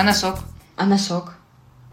А 0.00 0.02
носок? 0.02 0.36
А 0.78 0.86
носок? 0.86 1.34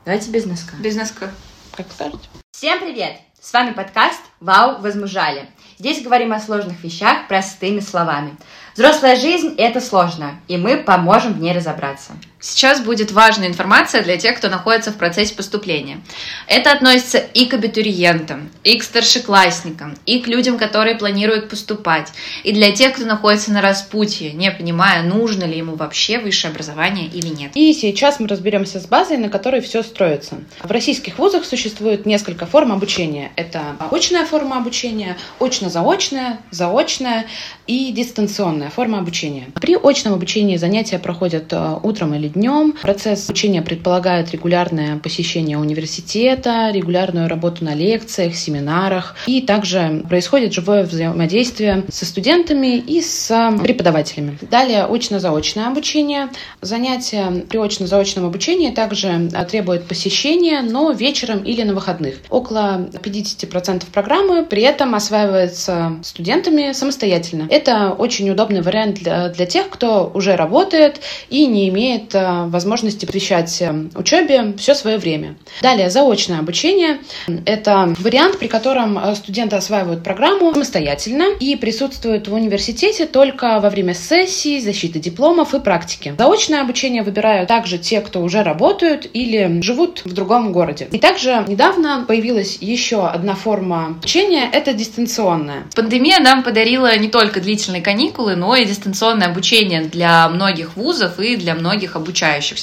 Давайте 0.06 0.32
без 0.32 0.46
носка. 0.46 0.78
Без 0.78 0.96
носка. 0.96 1.30
Как 1.76 1.88
скажете. 1.92 2.30
Всем 2.52 2.80
привет! 2.80 3.18
С 3.38 3.52
вами 3.52 3.74
подкаст 3.74 4.22
«Вау, 4.40 4.80
возмужали». 4.80 5.50
Здесь 5.78 6.02
говорим 6.02 6.32
о 6.32 6.40
сложных 6.40 6.82
вещах 6.86 7.28
простыми 7.28 7.82
словами. 7.82 8.38
Взрослая 8.76 9.18
жизнь– 9.18 9.56
это 9.58 9.82
сложно, 9.82 10.40
и 10.48 10.56
мы 10.56 10.78
поможем 10.78 11.34
в 11.34 11.42
ней 11.42 11.52
разобраться. 11.52 12.14
Сейчас 12.40 12.82
будет 12.82 13.12
важная 13.12 13.48
информация 13.48 14.04
для 14.04 14.18
тех, 14.18 14.38
кто 14.38 14.48
находится 14.48 14.92
в 14.92 14.98
процессе 14.98 15.34
поступления. 15.34 16.02
Это 16.48 16.72
относится 16.72 17.18
и 17.18 17.48
к 17.48 17.56
абитуриентам, 17.56 18.50
и 18.64 18.78
к 18.78 18.84
старшеклассникам, 18.84 19.98
и 20.06 20.20
к 20.20 20.28
людям, 20.28 20.60
которые 20.60 20.96
планируют 20.96 21.50
поступать, 21.50 22.10
и 22.44 22.52
для 22.52 22.72
тех, 22.72 22.94
кто 22.94 23.06
находится 23.06 23.52
на 23.52 23.62
распутье, 23.62 24.34
не 24.34 24.52
понимая, 24.52 25.02
нужно 25.02 25.46
ли 25.46 25.58
ему 25.58 25.76
вообще 25.76 26.20
высшее 26.20 26.52
образование 26.52 27.08
или 27.08 27.28
нет. 27.28 27.52
И 27.56 27.74
сейчас 27.74 28.20
мы 28.20 28.28
разберемся 28.28 28.80
с 28.80 28.86
базой, 28.86 29.18
на 29.18 29.30
которой 29.30 29.62
все 29.62 29.82
строится. 29.82 30.38
В 30.62 30.70
российских 30.70 31.18
вузах 31.18 31.44
существует 31.44 32.06
несколько 32.06 32.46
форм 32.46 32.72
обучения. 32.72 33.32
Это 33.36 33.62
очная 33.90 34.26
форма 34.26 34.58
обучения, 34.58 35.18
очно-заочная, 35.40 36.40
заочная 36.52 37.26
и 37.66 37.92
дистанционная 37.92 38.70
форма 38.70 39.00
обучения. 39.00 39.48
При 39.56 39.76
очном 39.76 40.14
обучении 40.14 40.58
занятия 40.58 41.00
проходят 41.00 41.52
э, 41.52 41.80
утром 41.82 42.14
или 42.14 42.27
днем. 42.30 42.74
Процесс 42.82 43.26
обучения 43.26 43.62
предполагает 43.62 44.32
регулярное 44.32 44.98
посещение 44.98 45.58
университета, 45.58 46.72
регулярную 46.72 47.28
работу 47.28 47.64
на 47.64 47.74
лекциях, 47.74 48.36
семинарах. 48.36 49.16
И 49.28 49.42
также 49.42 50.04
происходит 50.08 50.54
живое 50.54 50.84
взаимодействие 50.84 51.84
со 51.90 52.06
студентами 52.06 52.78
и 52.78 53.02
с 53.02 53.28
преподавателями. 53.64 54.38
Далее 54.50 54.86
очно-заочное 54.86 55.68
обучение. 55.68 56.30
Занятия 56.62 57.46
при 57.50 57.58
очно-заочном 57.58 58.26
обучении 58.26 58.72
также 58.72 59.30
требуют 59.50 59.88
посещения, 59.88 60.62
но 60.62 60.92
вечером 60.92 61.44
или 61.44 61.64
на 61.64 61.74
выходных. 61.74 62.16
Около 62.30 62.90
50% 62.92 63.84
программы 63.92 64.46
при 64.46 64.64
этом 64.64 64.96
осваивается 64.96 65.98
студентами 66.04 66.72
самостоятельно. 66.74 67.48
Это 67.50 67.92
очень 67.92 68.30
удобный 68.30 68.62
вариант 68.62 69.00
для, 69.00 69.30
для 69.30 69.46
тех, 69.46 69.70
кто 69.70 70.12
уже 70.14 70.36
работает 70.36 71.02
и 71.30 71.46
не 71.46 71.70
имеет 71.70 72.14
возможности 72.48 73.06
посвящать 73.06 73.62
э, 73.62 73.88
учебе 73.96 74.54
все 74.58 74.74
свое 74.76 74.98
время. 74.98 75.36
Далее, 75.62 75.90
заочное 75.90 76.40
обучение. 76.40 77.00
Это 77.46 77.96
вариант, 78.00 78.40
при 78.40 78.48
котором 78.48 78.98
э, 78.98 79.16
студенты 79.16 79.56
осваивают 79.56 80.04
программу 80.04 80.54
самостоятельно 80.54 81.26
и 81.40 81.56
присутствуют 81.56 82.28
в 82.28 82.34
университете 82.34 83.06
только 83.06 83.60
во 83.60 83.70
время 83.70 83.94
сессий, 83.94 84.60
защиты 84.62 85.00
дипломов 85.00 85.54
и 85.54 85.60
практики. 85.60 86.14
Заочное 86.18 86.62
обучение 86.62 87.04
выбирают 87.04 87.48
также 87.48 87.78
те, 87.78 88.02
кто 88.02 88.22
уже 88.22 88.44
работают 88.44 89.10
или 89.12 89.62
живут 89.62 90.02
в 90.06 90.14
другом 90.14 90.52
городе. 90.52 90.88
И 90.92 91.00
также 91.00 91.44
недавно 91.48 92.06
появилась 92.08 92.58
еще 92.62 93.08
одна 93.08 93.36
форма 93.36 93.88
обучения, 93.88 94.50
это 94.52 94.74
дистанционное. 94.74 95.64
Пандемия 95.76 96.20
нам 96.20 96.44
подарила 96.44 96.96
не 96.98 97.10
только 97.10 97.42
длительные 97.42 97.82
каникулы, 97.82 98.36
но 98.36 98.56
и 98.56 98.66
дистанционное 98.66 99.28
обучение 99.28 99.82
для 99.82 100.28
многих 100.30 100.76
вузов 100.76 101.20
и 101.20 101.36
для 101.36 101.56
многих 101.56 101.96
обучающихся, 101.96 102.07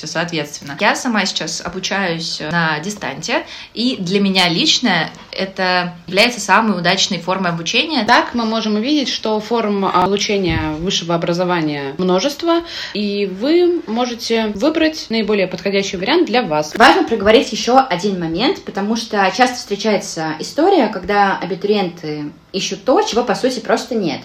соответственно. 0.06 0.76
Я 0.80 0.94
сама 0.94 1.24
сейчас 1.26 1.60
обучаюсь 1.64 2.40
на 2.40 2.78
дистанте, 2.80 3.44
и 3.72 3.96
для 3.98 4.20
меня 4.20 4.48
лично 4.48 5.10
это 5.32 5.94
является 6.06 6.40
самой 6.40 6.78
удачной 6.78 7.18
формой 7.18 7.50
обучения. 7.50 8.04
Так 8.04 8.34
мы 8.34 8.44
можем 8.44 8.76
увидеть, 8.76 9.08
что 9.08 9.38
форм 9.40 9.90
получения 9.92 10.72
высшего 10.78 11.14
образования 11.14 11.94
множество, 11.98 12.62
и 12.94 13.26
вы 13.26 13.82
можете 13.86 14.48
выбрать 14.48 15.06
наиболее 15.10 15.46
подходящий 15.46 15.96
вариант 15.96 16.26
для 16.26 16.42
вас. 16.42 16.74
Важно 16.74 17.04
проговорить 17.04 17.52
еще 17.52 17.78
один 17.78 18.20
момент, 18.20 18.64
потому 18.64 18.96
что 18.96 19.30
часто 19.36 19.56
встречается 19.56 20.34
история, 20.38 20.88
когда 20.88 21.38
абитуриенты 21.38 22.32
ищут 22.52 22.84
то, 22.84 23.02
чего 23.02 23.24
по 23.24 23.34
сути 23.34 23.60
просто 23.60 23.94
нет. 23.94 24.20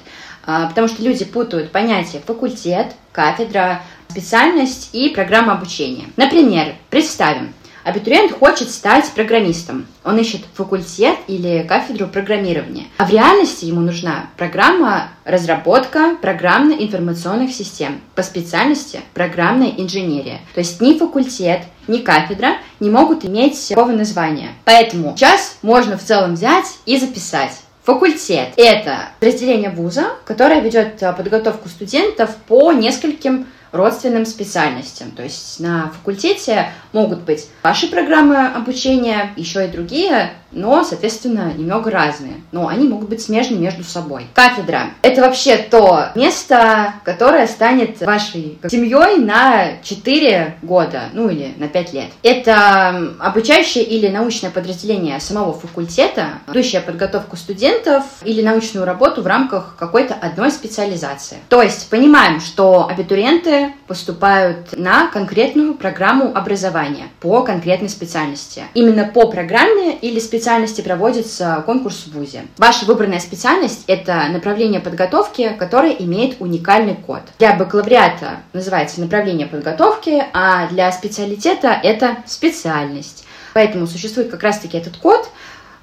А, 0.45 0.67
потому 0.67 0.87
что 0.87 1.03
люди 1.03 1.25
путают 1.25 1.71
понятия 1.71 2.21
факультет, 2.25 2.87
кафедра, 3.11 3.83
специальность 4.09 4.89
и 4.91 5.09
программа 5.09 5.53
обучения. 5.53 6.05
Например, 6.17 6.73
представим, 6.89 7.53
абитуриент 7.83 8.31
хочет 8.31 8.71
стать 8.71 9.11
программистом. 9.11 9.85
Он 10.03 10.17
ищет 10.17 10.41
факультет 10.55 11.15
или 11.27 11.63
кафедру 11.67 12.07
программирования. 12.07 12.85
А 12.97 13.05
в 13.05 13.11
реальности 13.11 13.65
ему 13.65 13.81
нужна 13.81 14.25
программа 14.35 15.09
разработка 15.25 16.17
программно-информационных 16.21 17.51
систем 17.51 18.01
по 18.15 18.23
специальности 18.23 18.99
программная 19.13 19.73
инженерия. 19.77 20.39
То 20.55 20.61
есть 20.61 20.81
ни 20.81 20.97
факультет, 20.97 21.61
ни 21.87 21.99
кафедра 21.99 22.57
не 22.79 22.89
могут 22.89 23.25
иметь 23.25 23.69
такого 23.69 23.91
названия. 23.91 24.49
Поэтому 24.65 25.15
сейчас 25.15 25.59
можно 25.61 25.97
в 25.97 26.03
целом 26.03 26.33
взять 26.33 26.79
и 26.87 26.97
записать 26.97 27.61
Факультет– 27.89 28.49
это 28.55 29.09
разделение 29.19 29.71
вуза, 29.71 30.11
которое 30.23 30.59
ведет 30.59 31.01
э, 31.01 31.11
подготовку 31.11 31.69
студентов 31.69 32.35
по 32.47 32.71
нескольким 32.71 33.47
родственным 33.71 34.25
специальностям. 34.25 35.11
То 35.11 35.23
есть 35.23 35.59
на 35.59 35.89
факультете 35.89 36.71
могут 36.93 37.19
быть 37.19 37.47
ваши 37.63 37.87
программы 37.87 38.47
обучения, 38.47 39.31
еще 39.35 39.65
и 39.65 39.71
другие, 39.71 40.31
но, 40.51 40.83
соответственно, 40.83 41.53
немного 41.55 41.91
разные. 41.91 42.35
Но 42.51 42.67
они 42.67 42.87
могут 42.87 43.09
быть 43.09 43.21
смежны 43.21 43.57
между 43.57 43.83
собой. 43.83 44.27
Кафедра– 44.33 44.91
это 45.01 45.21
вообще 45.21 45.57
то 45.57 46.07
место, 46.15 46.93
которое 47.03 47.47
станет 47.47 48.01
вашей 48.01 48.57
семьей 48.67 49.19
на 49.19 49.77
4 49.83 50.57
года, 50.63 51.03
ну 51.13 51.29
или 51.29 51.53
на 51.57 51.67
5 51.67 51.93
лет. 51.93 52.07
Это 52.23 53.13
обучающее 53.19 53.83
или 53.83 54.07
научное 54.07 54.49
подразделение 54.49 55.19
самого 55.19 55.53
факультета, 55.53 56.29
ведущее 56.47 56.81
подготовку 56.81 57.35
студентов 57.35 58.03
или 58.23 58.41
научную 58.41 58.85
работу 58.85 59.21
в 59.21 59.27
рамках 59.27 59.75
какой-то 59.77 60.15
одной 60.15 60.51
специализации. 60.51 61.37
То 61.49 61.61
есть 61.61 61.89
понимаем, 61.89 62.39
что 62.39 62.87
абитуриенты 62.89 63.58
поступают 63.87 64.77
на 64.77 65.07
конкретную 65.07 65.73
программу 65.73 66.35
образования 66.35 67.07
по 67.19 67.43
конкретной 67.43 67.89
специальности. 67.89 68.63
Именно 68.73 69.05
по 69.05 69.27
программе 69.27 69.95
или 69.95 70.19
специальности 70.19 70.81
проводится 70.81 71.63
конкурс 71.65 72.05
в 72.05 72.13
ВУЗе. 72.13 72.43
Ваша 72.57 72.85
выбранная 72.85 73.19
специальность– 73.19 73.83
это 73.87 74.25
направление 74.31 74.79
подготовки, 74.79 75.55
которое 75.57 75.91
имеет 75.91 76.37
уникальный 76.39 76.95
код. 76.95 77.21
Для 77.39 77.53
бакалавриата 77.53 78.39
называется 78.53 79.01
направление 79.01 79.47
подготовки, 79.47 80.23
а 80.33 80.67
для 80.67 80.91
специалитета 80.91 81.79
это 81.83 82.17
специальность. 82.25 83.25
Поэтому 83.53 83.87
существует 83.87 84.29
как 84.29 84.43
раз-таки 84.43 84.77
этот 84.77 84.97
код, 84.97 85.29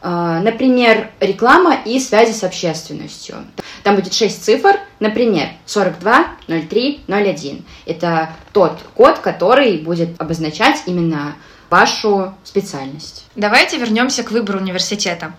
Например, 0.09 1.11
реклама 1.19 1.75
и 1.85 1.99
связи 1.99 2.31
с 2.31 2.45
общественностью. 2.45 3.45
Там 3.83 3.97
будет 3.97 4.15
6 4.15 4.45
цифр, 4.45 4.79
например, 5.01 5.49
42, 5.65 6.27
03, 6.47 7.01
01. 7.09 7.65
Это 7.87 8.31
тот 8.53 8.79
код, 8.95 9.19
который 9.19 9.79
будет 9.79 10.11
обозначать 10.21 10.85
именно 10.87 11.35
вашу 11.71 12.35
специальность. 12.45 13.25
Давайте 13.35 13.79
вернемся 13.79 14.23
к 14.23 14.31
выбору 14.31 14.61
университета. 14.61 15.35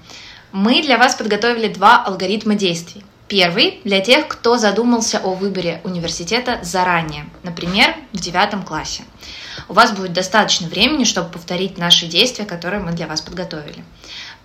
Мы 0.52 0.82
для 0.82 0.98
вас 0.98 1.16
подготовили 1.16 1.70
два 1.70 2.04
алгоритма 2.04 2.56
действий. 2.56 3.06
Первый 3.30 3.80
для 3.86 4.02
тех, 4.02 4.28
кто 4.28 4.58
задумался 4.58 5.20
о 5.20 5.34
выборе 5.34 5.80
университета 5.86 6.60
заранее, 6.62 7.26
например, 7.44 7.96
в 8.12 8.20
девятом 8.20 8.64
классе. 8.64 9.04
У 9.70 9.74
вас 9.74 9.92
будет 9.92 10.14
достаточно 10.14 10.68
времени, 10.68 11.04
чтобы 11.04 11.30
повторить 11.30 11.78
наши 11.78 12.06
действия, 12.06 12.46
которые 12.46 12.82
мы 12.82 12.94
для 12.94 13.08
вас 13.08 13.20
подготовили. 13.20 13.84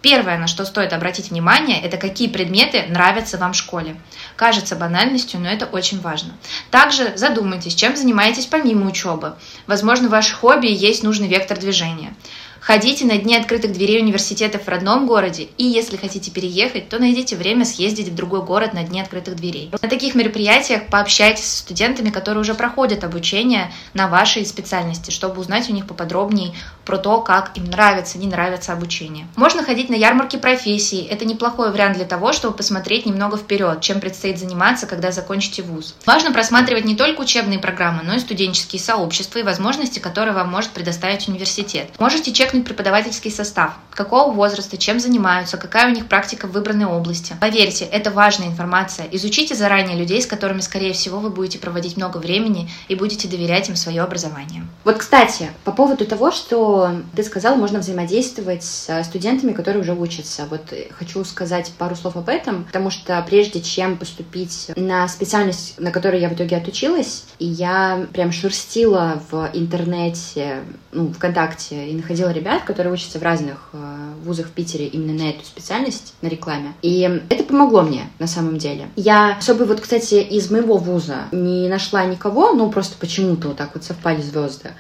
Первое, 0.03 0.37
на 0.37 0.49
что 0.49 0.65
стоит 0.65 0.93
обратить 0.93 1.31
внимание, 1.31 1.81
это 1.81 1.97
какие 1.97 2.29
предметы 2.29 2.85
нравятся 2.89 3.39
вам 3.39 3.53
в 3.53 3.57
школе. 3.57 3.97
Кажется 4.35 4.75
банальностью, 4.75 5.39
но 5.39 5.49
это 5.49 5.67
очень 5.67 6.01
важно. 6.01 6.33
Также 6.71 7.17
задумайтесь, 7.17 7.77
чем 7.77 7.97
занимаетесь 7.97 8.47
помимо 8.47 8.89
учебы. 8.89 9.37
Возможно, 9.69 10.09
в 10.09 10.11
ваших 10.11 10.39
хобби 10.39 10.67
есть 10.67 11.05
нужный 11.05 11.29
вектор 11.29 11.57
движения. 11.57 12.15
Ходите 12.63 13.05
на 13.07 13.19
дни 13.19 13.35
открытых 13.35 13.73
дверей 13.73 14.01
университетов 14.01 14.63
в 14.63 14.69
родном 14.69 15.09
городе, 15.09 15.49
и 15.59 15.65
если 15.65 15.97
хотите 15.97 16.31
переехать, 16.31 16.89
то 16.89 17.01
найдите 17.01 17.35
время 17.35 17.65
съездить 17.65 18.09
в 18.09 18.15
другой 18.15 18.45
город 18.45 18.73
на 18.73 18.85
дни 18.85 19.01
открытых 19.01 19.35
дверей. 19.35 19.73
На 19.83 19.89
таких 19.89 20.15
мероприятиях 20.15 20.87
пообщайтесь 20.87 21.45
с 21.45 21.59
студентами, 21.59 22.11
которые 22.11 22.41
уже 22.41 22.55
проходят 22.55 23.03
обучение 23.03 23.73
на 23.95 24.07
вашей 24.07 24.47
специальности, 24.47 25.11
чтобы 25.11 25.41
узнать 25.41 25.69
у 25.71 25.73
них 25.73 25.89
поподробнее 25.89 26.55
про 26.85 26.99
то, 26.99 27.21
как 27.21 27.51
им 27.57 27.65
нравится, 27.65 28.19
не 28.19 28.29
нравится 28.29 28.73
обучение. 28.73 29.27
Можно 29.35 29.65
ходить 29.65 29.91
на 29.91 29.97
ярмарки 29.97 30.37
профессий. 30.37 31.03
Это 31.03 31.25
неплохой 31.25 31.73
вариант 31.73 31.97
для 31.97 32.07
того, 32.07 32.33
чтобы 32.33 32.57
посмотреть 32.57 33.07
немного 33.07 33.39
вперед, 33.39 33.81
чем 33.81 33.99
предстоит 33.99 34.39
заниматься, 34.39 34.87
когда 34.87 35.11
закончите 35.11 35.63
вуз. 35.63 35.97
Важно 36.07 36.31
просматривать 36.31 36.85
не 36.85 36.95
только 36.95 37.23
учебные 37.23 37.59
программы, 37.59 38.05
но 38.05 38.15
и 38.15 38.21
студенческие 38.21 38.79
сообщества 38.79 39.41
и 39.41 39.43
возможности, 39.43 39.99
которые 39.99 40.33
вам 40.33 40.49
может 40.49 40.71
предоставить 40.71 41.27
университет. 41.27 41.91
Можете 41.99 42.33
чекнуть 42.33 42.52
зачекнуть 42.53 42.67
преподавательский 42.67 43.31
состав, 43.31 43.73
какого 43.91 44.33
возраста, 44.33 44.77
чем 44.77 45.01
занимаются, 45.01 45.57
какая 45.57 45.91
у 45.91 45.95
них 45.95 46.07
практика 46.07 46.47
в 46.47 46.53
выбранной 46.53 46.87
области. 46.87 47.35
Поверьте, 47.41 47.85
это 47.85 48.11
важная 48.11 48.49
информация. 48.49 49.07
Изучите 49.13 49.55
заранее 49.55 49.97
людей, 49.97 50.21
с 50.21 50.27
которыми, 50.27 50.61
скорее 50.61 50.93
всего, 50.93 51.19
вы 51.19 51.31
будете 51.31 51.59
проводить 51.59 51.97
много 51.97 52.19
времени 52.19 52.69
и 52.89 52.95
будете 52.95 53.29
доверять 53.29 53.69
им 53.69 53.77
свое 53.77 54.03
образование. 54.03 54.65
Вот, 54.85 54.99
кстати, 54.99 55.51
по 55.65 55.73
поводу 55.73 56.05
того, 56.05 56.31
что 56.31 56.91
ты 57.17 57.23
сказал, 57.23 57.57
можно 57.57 57.79
взаимодействовать 57.79 58.65
с 58.65 59.03
студентами, 59.05 59.53
которые 59.53 59.83
уже 59.83 59.95
учатся. 59.95 60.47
Вот 60.51 60.73
хочу 60.99 61.25
сказать 61.25 61.73
пару 61.79 61.97
слов 61.97 62.17
об 62.17 62.29
этом, 62.29 62.65
потому 62.65 62.91
что 62.91 63.25
прежде 63.27 63.61
чем 63.61 63.97
поступить 63.97 64.71
на 64.77 65.09
специальность, 65.09 65.79
на 65.79 65.91
которой 65.91 66.21
я 66.21 66.29
в 66.29 66.35
итоге 66.35 66.57
отучилась, 66.57 67.25
я 67.39 68.07
прям 68.13 68.33
шерстила 68.33 69.23
в 69.31 69.51
интернете, 69.55 70.63
ну, 70.93 71.13
ВКонтакте 71.13 71.89
и 71.89 71.95
находила 71.95 72.31
ребят, 72.31 72.42
которые 72.67 72.93
учатся 72.93 73.19
в 73.19 73.23
разных 73.23 73.71
э, 73.73 74.13
вузах 74.25 74.47
в 74.47 74.51
Питере 74.51 74.87
именно 74.87 75.25
на 75.25 75.31
эту 75.31 75.45
специальность, 75.45 76.15
на 76.23 76.29
рекламе. 76.29 76.75
И 76.83 77.23
это 77.29 77.45
помогло 77.45 77.83
мне 77.83 78.11
на 78.19 78.27
самом 78.27 78.59
деле. 78.59 78.89
Я 78.97 79.37
особо 79.37 79.65
вот, 79.65 79.81
кстати, 79.81 80.15
из 80.15 80.51
моего 80.51 80.77
вуза 80.77 81.25
не 81.33 81.69
нашла 81.69 82.05
никого, 82.05 82.53
ну, 82.53 82.71
просто 82.71 82.97
почему-то 82.99 83.49
вот 83.49 83.57
так 83.57 83.71
вот 83.75 83.85
совпали 83.85 84.21
звезды 84.21 84.71